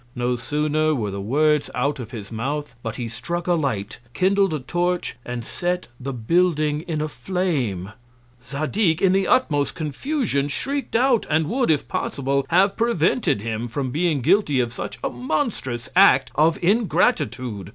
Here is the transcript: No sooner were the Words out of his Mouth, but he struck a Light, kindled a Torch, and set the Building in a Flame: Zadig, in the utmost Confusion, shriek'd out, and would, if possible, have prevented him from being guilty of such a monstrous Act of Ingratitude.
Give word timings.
No 0.15 0.35
sooner 0.35 0.95
were 0.95 1.11
the 1.11 1.21
Words 1.21 1.69
out 1.75 1.99
of 1.99 2.09
his 2.09 2.31
Mouth, 2.31 2.73
but 2.81 2.95
he 2.95 3.07
struck 3.07 3.45
a 3.45 3.53
Light, 3.53 3.99
kindled 4.15 4.51
a 4.51 4.57
Torch, 4.59 5.15
and 5.23 5.45
set 5.45 5.85
the 5.99 6.11
Building 6.11 6.81
in 6.87 7.01
a 7.01 7.07
Flame: 7.07 7.91
Zadig, 8.43 8.99
in 8.99 9.11
the 9.11 9.27
utmost 9.27 9.75
Confusion, 9.75 10.47
shriek'd 10.47 10.95
out, 10.95 11.27
and 11.29 11.47
would, 11.51 11.69
if 11.69 11.87
possible, 11.87 12.47
have 12.49 12.77
prevented 12.77 13.41
him 13.43 13.67
from 13.67 13.91
being 13.91 14.21
guilty 14.21 14.59
of 14.59 14.73
such 14.73 14.97
a 15.03 15.09
monstrous 15.11 15.87
Act 15.95 16.31
of 16.33 16.57
Ingratitude. 16.63 17.69